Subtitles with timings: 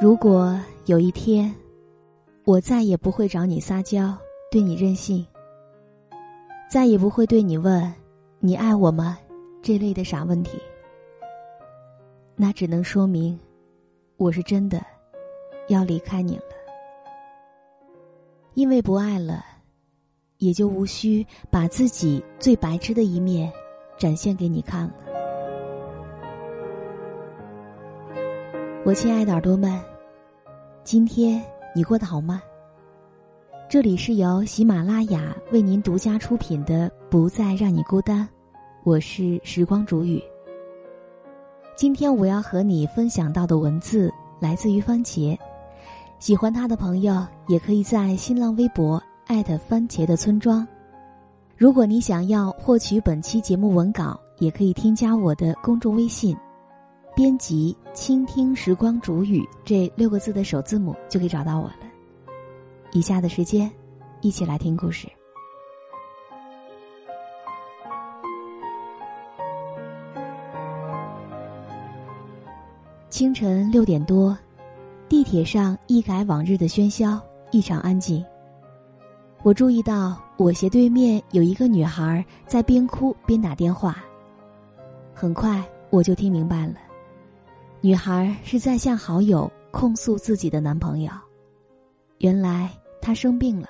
[0.00, 0.56] 如果
[0.86, 1.52] 有一天，
[2.44, 4.16] 我再也不会找你撒娇，
[4.48, 5.26] 对你任性，
[6.70, 7.92] 再也不会对你问
[8.38, 9.18] “你爱我吗”
[9.60, 10.56] 这类的傻问题，
[12.36, 13.36] 那只能说明，
[14.18, 14.80] 我是真的
[15.66, 16.44] 要离开你了。
[18.54, 19.44] 因为不爱了，
[20.38, 23.52] 也就无需把自己最白痴的一面
[23.98, 24.94] 展现给你看了。
[28.88, 29.78] 我亲爱的耳朵们，
[30.82, 32.42] 今天你过得好吗？
[33.68, 38.26] 这里是由喜马拉雅为您独家出品的《不再让你孤单》，
[38.84, 40.22] 我是时光煮雨。
[41.76, 45.36] 今天我要和你分享到的文字来自于番茄，
[46.18, 50.66] 喜欢他的朋友也可以在新浪微博艾特番茄的村庄。
[51.58, 56.34] 如果你想要获取本期节目文稿，也可以添加我的公众微信。
[57.18, 61.80] 编辑“倾听时光煮雨”这六个字的首字母就可以找到我了。
[62.92, 63.68] 以下的时间，
[64.20, 65.08] 一起来听故事。
[73.10, 74.38] 清晨六点多，
[75.08, 77.20] 地铁上一改往日的喧嚣，
[77.50, 78.24] 异常安静。
[79.42, 83.96] 我注意到我斜对面有一个女孩在边哭边打电话。
[85.12, 85.60] 很快
[85.90, 86.74] 我就听明白了。
[87.80, 91.12] 女孩是在向好友控诉自己的男朋友，
[92.18, 92.70] 原来
[93.00, 93.68] 她生病了，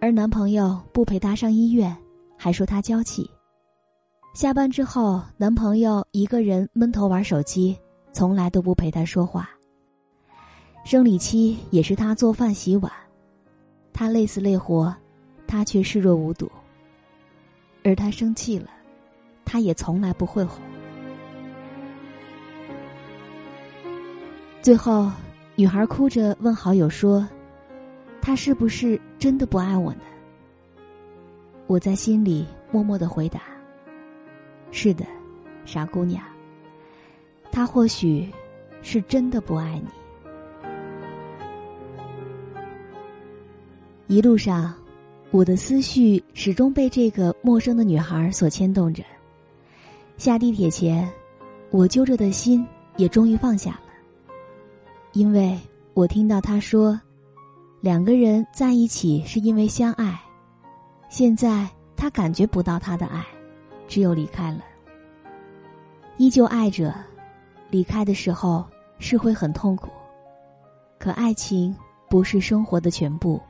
[0.00, 1.94] 而男朋友不陪她上医院，
[2.38, 3.30] 还说她娇气。
[4.34, 7.76] 下班之后，男朋友一个人闷头玩手机，
[8.12, 9.50] 从来都不陪她说话。
[10.84, 12.90] 生理期也是她做饭洗碗，
[13.92, 14.94] 她累死累活，
[15.46, 16.50] 他却视若无睹。
[17.84, 18.70] 而他生气了，
[19.44, 20.62] 他也从来不会哄。
[24.68, 25.10] 最后，
[25.56, 27.26] 女孩哭着问好友说
[28.20, 30.00] ：“他是不是真的不爱我呢？”
[31.66, 33.40] 我在心里默默的回答
[34.70, 35.06] ：“是的，
[35.64, 36.22] 傻姑娘。
[37.50, 38.28] 他或许
[38.82, 39.88] 是真的不爱你。”
[44.14, 44.74] 一路上，
[45.30, 49.02] 我的思绪始终被这个陌生的女孩所牵动着。
[50.18, 51.10] 下地铁前，
[51.70, 52.62] 我揪着的心
[52.98, 53.87] 也终于放下了。
[55.12, 55.58] 因为
[55.94, 57.00] 我听到他说，
[57.80, 60.20] 两个人在一起是因为相爱，
[61.08, 63.24] 现在他感觉不到他的爱，
[63.88, 64.62] 只有离开了。
[66.18, 66.94] 依旧爱着，
[67.70, 68.64] 离开的时候
[68.98, 69.88] 是会很痛苦，
[70.98, 71.74] 可爱情
[72.08, 73.40] 不是生活的全部。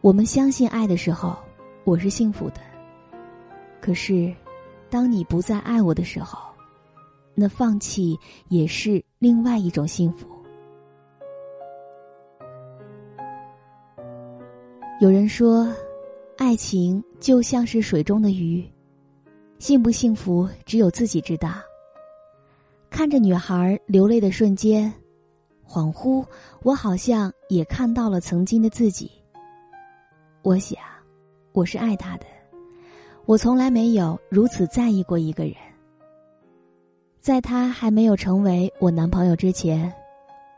[0.00, 1.36] 我们相信爱的时候，
[1.84, 2.60] 我是幸福的。
[3.80, 4.34] 可是，
[4.88, 6.38] 当你不再爱我的时候，
[7.34, 10.33] 那放弃也是另外一种幸福。
[15.00, 15.68] 有人说，
[16.38, 18.64] 爱情就像是水中的鱼，
[19.58, 21.54] 幸不幸福只有自己知道。
[22.90, 24.90] 看着女孩流泪的瞬间，
[25.66, 26.24] 恍惚，
[26.62, 29.10] 我好像也看到了曾经的自己。
[30.42, 30.78] 我想，
[31.52, 32.26] 我是爱他的，
[33.26, 35.54] 我从来没有如此在意过一个人。
[37.20, 39.92] 在他还没有成为我男朋友之前，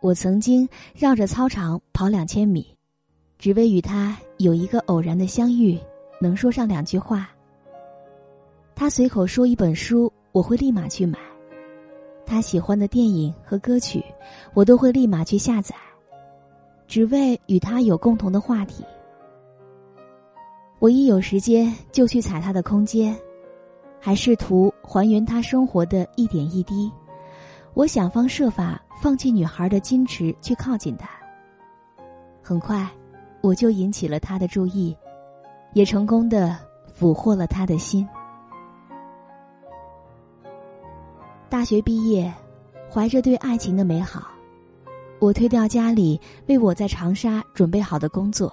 [0.00, 2.64] 我曾经绕着操场跑两千米。
[3.40, 5.78] 只为与他有一个偶然的相遇，
[6.20, 7.30] 能说上两句话。
[8.74, 11.18] 他随口说一本书，我会立马去买；
[12.26, 14.04] 他喜欢的电影和歌曲，
[14.52, 15.74] 我都会立马去下载，
[16.86, 18.84] 只为与他有共同的话题。
[20.78, 23.18] 我一有时间就去踩他的空间，
[23.98, 26.92] 还试图还原他生活的一点一滴。
[27.72, 31.08] 我想方设法放弃女孩的矜持，去靠近他。
[32.42, 32.86] 很快。
[33.42, 34.96] 我就引起了他的注意，
[35.72, 36.56] 也成功的
[36.92, 38.06] 俘获了他的心。
[41.48, 42.32] 大学毕业，
[42.92, 44.28] 怀着对爱情的美好，
[45.18, 48.52] 我推掉家里为我在长沙准备好的工作，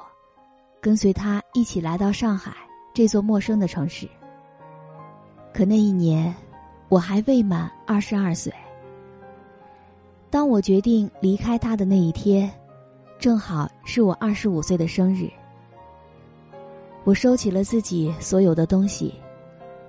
[0.80, 2.56] 跟随他一起来到上海
[2.94, 4.08] 这座陌生的城市。
[5.54, 6.34] 可那一年，
[6.88, 8.54] 我还未满二十二岁。
[10.30, 12.50] 当我决定离开他的那一天。
[13.20, 15.28] 正好是我二十五岁的生日，
[17.04, 19.14] 我收起了自己所有的东西，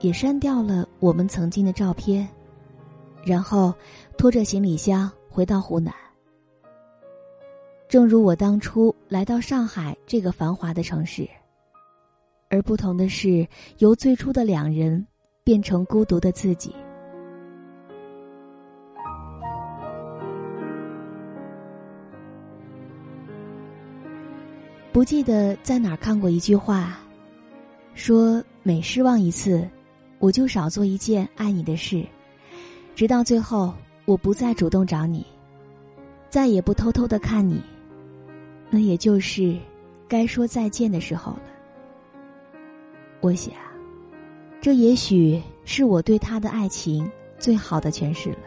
[0.00, 2.26] 也删掉了我们曾经的照片，
[3.22, 3.74] 然后
[4.16, 5.92] 拖着行李箱回到湖南。
[7.86, 11.28] 正如我当初来到上海这个繁华的城市，
[12.48, 13.46] 而不同的是，
[13.76, 15.06] 由最初的两人
[15.44, 16.74] 变成孤独的自己。
[24.98, 26.98] 不记得在哪儿看过一句话，
[27.94, 29.64] 说每失望一次，
[30.18, 32.04] 我就少做一件爱你的事，
[32.96, 33.72] 直到最后
[34.06, 35.24] 我不再主动找你，
[36.28, 37.62] 再也不偷偷的看你，
[38.70, 39.56] 那也就是
[40.08, 41.42] 该说再见的时候了。
[43.20, 43.54] 我想，
[44.60, 47.08] 这也许是我对他的爱情
[47.38, 48.38] 最好的诠释了。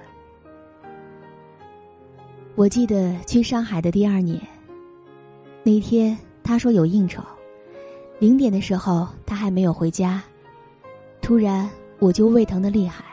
[2.56, 4.38] 我记得去上海的第二年，
[5.64, 6.18] 那天。
[6.44, 7.24] 他说有应酬，
[8.20, 10.22] 零点的时候他还没有回家。
[11.22, 13.06] 突然我就胃疼的厉害，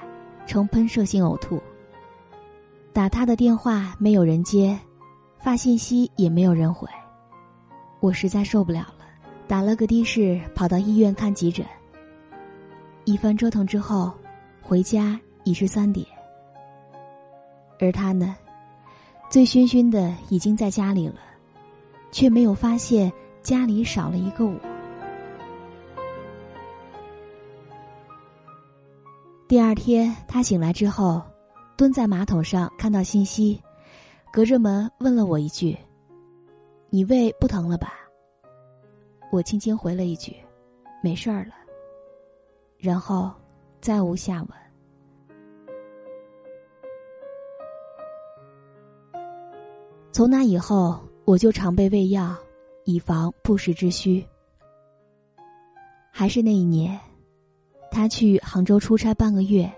[0.46, 1.60] 呈喷射性呕吐。
[2.92, 4.76] 打他的电话没有人接，
[5.38, 6.88] 发信息也没有人回。
[8.00, 9.04] 我实在受不了了，
[9.46, 11.64] 打了个的士跑到医院看急诊。
[13.04, 14.12] 一番折腾之后，
[14.60, 16.06] 回家已是三点。
[17.78, 18.34] 而他呢，
[19.30, 21.14] 醉醺醺的已经在家里了。
[22.10, 23.12] 却没有发现
[23.42, 24.54] 家里少了一个我。
[29.46, 31.22] 第二天，他醒来之后，
[31.76, 33.62] 蹲在马桶上看到信息，
[34.30, 35.74] 隔着门问了我一句
[36.90, 37.94] ：“你胃不疼了吧？”
[39.32, 40.36] 我轻轻回了一句
[41.02, 41.54] ：“没事儿了。”
[42.76, 43.32] 然后
[43.80, 44.48] 再无下文。
[50.12, 51.07] 从那以后。
[51.28, 52.34] 我就常备胃药，
[52.84, 54.26] 以防不时之需。
[56.10, 56.98] 还是那一年，
[57.90, 59.70] 他去杭州出差半个月，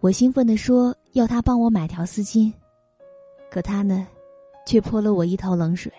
[0.00, 2.52] 我兴奋的说要他帮我买条丝巾，
[3.50, 4.06] 可他呢，
[4.66, 5.90] 却泼了我一头冷水。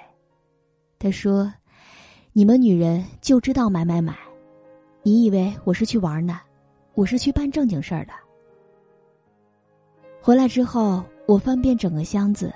[0.99, 1.51] 他说
[2.31, 4.15] ：“你们女人就知道买买买，
[5.01, 6.39] 你以为我是去玩呢？
[6.93, 8.13] 我是去办正经事儿的。”
[10.21, 12.53] 回来之后，我翻遍整个箱子。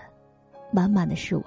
[0.73, 1.45] 满满的失望。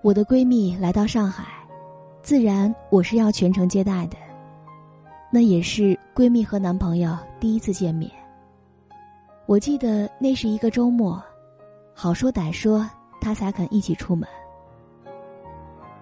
[0.00, 1.44] 我的闺蜜来到上海，
[2.22, 4.16] 自然我是要全程接待的。
[5.30, 8.10] 那也是闺蜜和男朋友第一次见面。
[9.46, 11.22] 我记得那是一个周末，
[11.94, 12.88] 好说歹说，
[13.20, 14.28] 他才肯一起出门。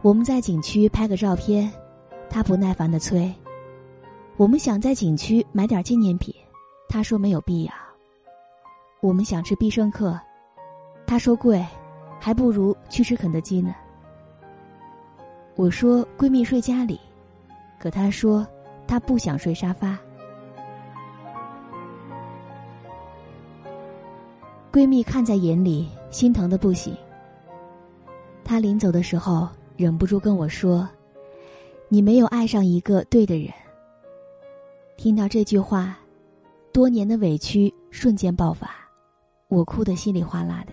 [0.03, 1.71] 我们在景区拍个照片。
[2.31, 3.31] 他不耐烦的催
[4.39, 6.33] ：“我们想在景区买点纪念品。”
[6.89, 7.73] 他说没有必要。
[9.01, 10.19] 我们想吃必胜客，
[11.07, 11.65] 他说贵，
[12.19, 13.75] 还不如去吃肯德基呢。
[15.57, 17.01] 我说闺蜜睡家里，
[17.79, 18.47] 可他说
[18.87, 19.99] 他不想睡沙发。
[24.73, 26.97] 闺蜜看在眼里，心疼的不行。
[28.45, 30.89] 她临走的时候，忍不住跟我说。
[31.93, 33.53] 你没有爱上一个对的人。
[34.97, 35.99] 听到这句话，
[36.73, 38.71] 多年的委屈瞬间爆发，
[39.49, 40.73] 我哭得稀里哗啦的。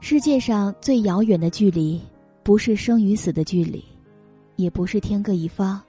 [0.00, 2.00] 世界上最遥远的距离，
[2.44, 3.84] 不是生与死的距离，
[4.54, 5.82] 也不是天各一方，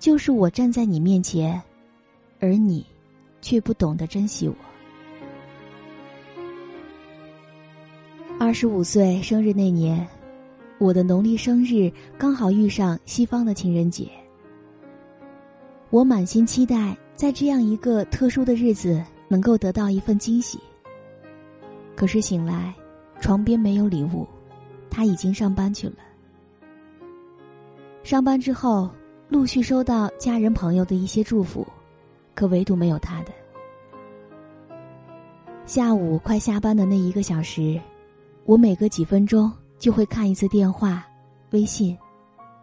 [0.00, 1.62] 就是我站在你面前，
[2.40, 2.84] 而你，
[3.40, 4.56] 却不懂得珍惜我。
[8.54, 10.06] 十五岁生日那年，
[10.78, 14.08] 我的农历生日刚好遇上西方的情人节。
[15.90, 20.60] 我满心期待在这样一个特殊的日子能够得到一份惊喜。
[21.96, 22.72] 可是醒来，
[23.20, 24.24] 床边没有礼物，
[24.88, 25.96] 他已经上班去了。
[28.04, 28.88] 上班之后，
[29.28, 31.66] 陆续收到家人朋友的一些祝福，
[32.36, 33.32] 可唯独没有他的。
[35.66, 37.80] 下午快下班的那一个小时。
[38.46, 41.06] 我每隔几分钟就会看一次电话、
[41.52, 41.96] 微信，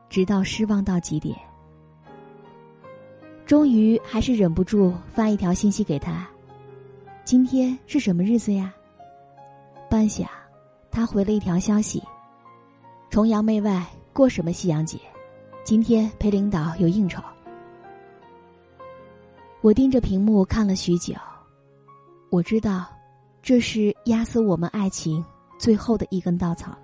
[0.10, 1.36] 直到失望到极点。
[3.48, 6.28] 终于还是忍不住发一条信息给他
[7.26, 8.72] ：“今天是什么日子呀？”
[9.90, 10.28] 半晌，
[10.92, 12.02] 他回了一条消息
[13.10, 13.84] ：“崇洋媚外，
[14.14, 15.00] 过什么西洋节？
[15.64, 17.22] 今天陪领导有应酬。”
[19.62, 21.14] 我盯着屏幕看了许久，
[22.30, 22.86] 我知道，
[23.42, 25.24] 这是压死我们爱情。
[25.62, 26.78] 最后的一根稻草了。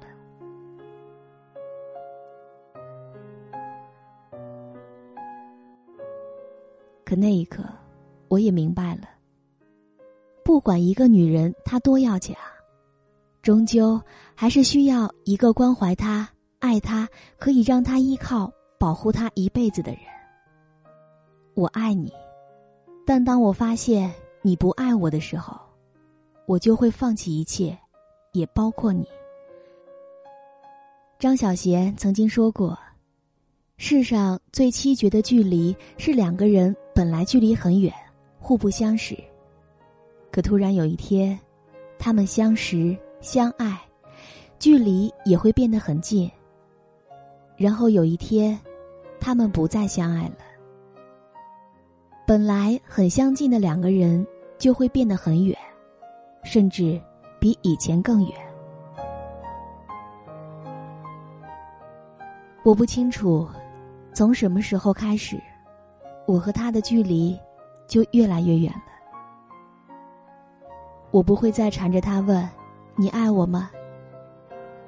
[7.04, 7.64] 可那一刻，
[8.28, 9.10] 我也明白了。
[10.44, 12.36] 不管一个女人她多要强，
[13.42, 14.00] 终究
[14.36, 16.30] 还是需要一个关怀她、
[16.60, 20.02] 爱她、可以让她依靠、保护她一辈子的人。
[21.56, 22.14] 我爱你，
[23.08, 25.60] 但当我发现你不爱我的时候，
[26.46, 27.76] 我就会放弃一切。
[28.38, 29.08] 也包括你。
[31.20, 32.78] 张小娴曾经说过
[33.78, 37.92] ：“世上最凄绝的距离是两个人本来距离很远，
[38.40, 39.18] 互不相识，
[40.32, 41.38] 可突然有一天，
[41.98, 43.80] 他们相识相爱，
[44.60, 46.30] 距离也会变得很近。
[47.56, 48.60] 然后有一天，
[49.20, 50.38] 他们不再相爱了。
[52.28, 54.26] 本来很相近的两个人，
[54.60, 55.58] 就会变得很远，
[56.44, 57.02] 甚至
[57.40, 58.34] 比以前更远。”
[62.64, 63.48] 我不清楚，
[64.14, 65.42] 从什么时候开始，
[66.26, 67.40] 我和他的距离
[67.88, 68.84] 就越来越远了。
[71.12, 72.48] 我不会再缠着他问
[72.98, 73.70] ：“你爱我吗？”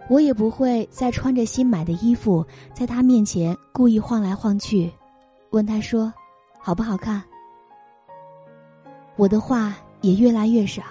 [0.10, 4.91] 我也不会再穿着新买的衣服，在他面前故意晃来晃去，
[5.51, 6.12] 问他说
[6.60, 7.22] ：“好不好看？”
[9.15, 10.82] 我的话也越来越少，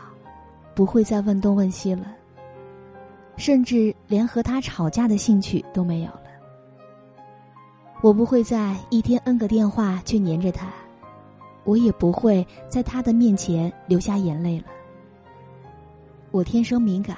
[0.78, 2.14] 不会再问东问西了，
[3.36, 6.22] 甚至连和他吵架的兴趣都没有了。
[8.00, 10.72] 我不会再一天 N 个电话去黏着他，
[11.64, 14.66] 我也不会在他的面前流下眼泪了。
[16.30, 17.16] 我天生敏感，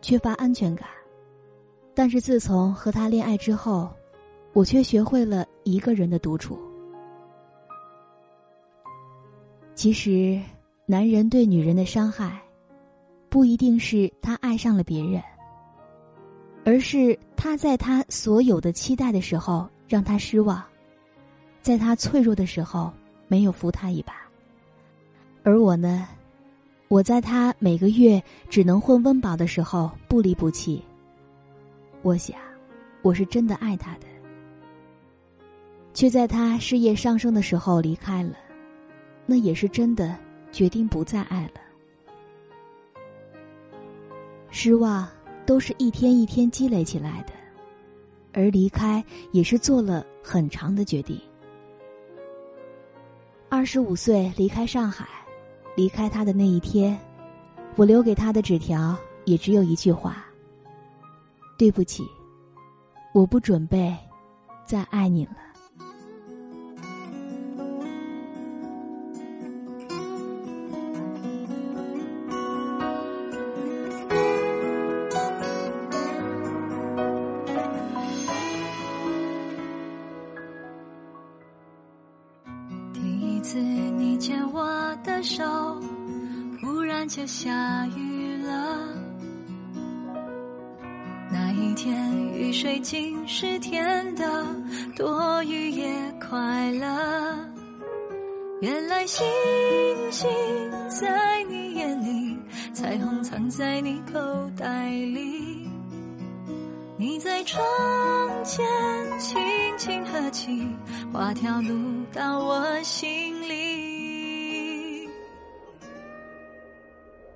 [0.00, 0.88] 缺乏安全感，
[1.92, 3.90] 但是自从和他恋爱之后，
[4.54, 6.58] 我却学会了一个人的独处。
[9.74, 10.40] 其实，
[10.86, 12.41] 男人对女人的伤害，
[13.32, 15.22] 不一定是他爱上了别人，
[16.66, 19.66] 而是他在他所有的期待的时候。
[19.88, 20.64] 让他失望，
[21.60, 22.90] 在他脆弱的时候
[23.28, 24.14] 没有扶他一把，
[25.42, 26.08] 而我呢，
[26.88, 30.82] 我在他每个月只能混温饱的时候不离不弃。
[32.00, 32.38] 我想，
[33.02, 34.06] 我是真的爱他的，
[35.92, 38.34] 却在他事业上升的时候离开了，
[39.26, 40.16] 那也是真的
[40.50, 41.60] 决定不再爱了。
[44.52, 45.08] 失望
[45.44, 47.32] 都是一天一天积累起来的。
[48.34, 51.20] 而离开也是做了很长的决定。
[53.48, 55.06] 二十五岁离开上海，
[55.76, 56.98] 离开他的那一天，
[57.76, 60.24] 我留给他的纸条也只有一句话
[61.58, 62.04] ：“对不起，
[63.12, 63.94] 我不准备
[64.64, 65.36] 再爱你了。”
[87.32, 88.78] 下雨了，
[91.30, 94.44] 那一天雨水竟是甜的，
[94.94, 96.86] 多雨也快乐。
[98.60, 99.26] 原来星
[100.10, 100.28] 星
[100.90, 102.36] 在你眼里，
[102.74, 104.20] 彩虹藏在你口
[104.54, 105.66] 袋里。
[106.98, 107.64] 你在窗
[108.44, 108.62] 前
[109.18, 109.40] 轻
[109.78, 110.68] 轻合起，
[111.10, 113.31] 画条路到我心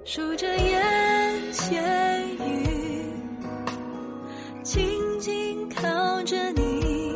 [0.08, 1.82] 数着眼前
[2.46, 3.12] 雨，
[4.62, 7.12] 静静靠着你，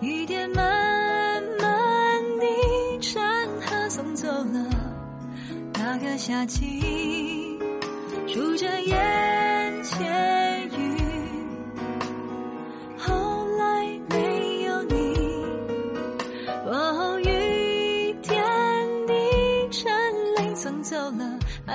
[0.00, 4.68] 雨点慢慢地穿河送走了
[5.74, 7.56] 那个夏季。
[8.26, 9.19] 数着眼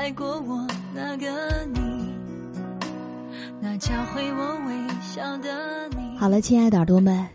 [0.06, 1.80] 爱过我那个你，
[3.60, 6.16] 那教会我微笑的你。
[6.20, 7.28] 好了，亲爱的耳朵们，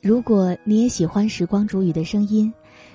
[0.00, 2.50] 如果你也喜欢时光煮雨的声音，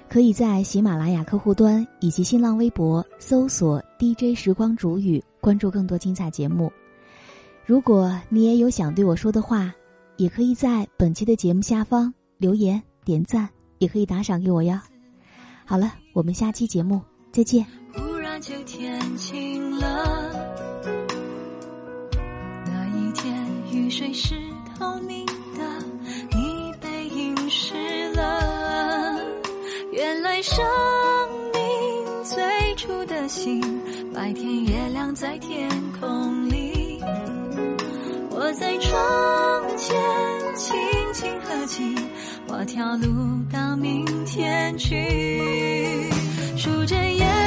[0.10, 6.74] 可以在喜马拉雅客户端以及新浪微博搜索 DJ 时光煮雨，关注更多精彩节目。
[7.68, 9.72] 如果你也有想对我说的话，
[10.18, 14.76] 也可以在本期的节目下方留言点赞，也可以打赏给我哟。
[15.66, 17.00] 好了，我们下期节目
[17.32, 17.64] 再见。
[18.46, 20.30] 就天晴了，
[22.66, 23.34] 那一天
[23.72, 24.36] 雨水是
[24.78, 25.64] 透明的，
[26.30, 27.74] 你背影湿
[28.12, 29.18] 了。
[29.94, 30.62] 原来生
[31.54, 33.62] 命最初的心，
[34.14, 35.70] 白天月亮在天
[36.02, 37.02] 空里。
[38.30, 39.96] 我在窗前
[40.54, 40.76] 轻
[41.14, 41.96] 轻合起，
[42.50, 43.08] 画条路
[43.50, 46.10] 到明天去，
[46.58, 47.43] 数着眼。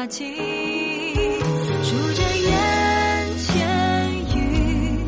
[0.00, 0.24] 那季，
[1.82, 3.66] 数着眼前
[4.36, 5.02] 雨，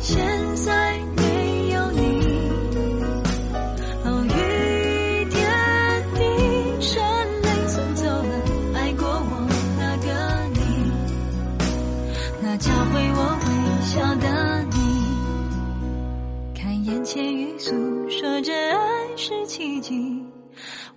[0.00, 0.20] 现
[0.54, 1.98] 在没有你，
[4.04, 5.40] 哦，雨点
[6.14, 6.20] 滴
[6.82, 7.00] 渗
[7.40, 8.32] 泪，送走了
[8.74, 10.12] 爱过我那个
[10.52, 10.60] 你，
[12.42, 13.48] 那教会我微
[13.86, 14.26] 笑的
[14.74, 14.76] 你，
[16.54, 17.72] 看眼前雨诉
[18.10, 20.22] 说着爱是奇迹，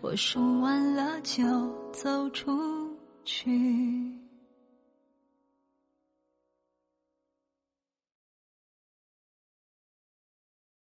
[0.01, 1.41] 我数完了就
[2.01, 2.51] 走出
[3.23, 4.20] 去。